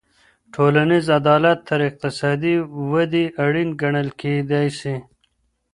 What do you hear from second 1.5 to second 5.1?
تر اقتصادي ودي اړین ګڼل کېدای سي.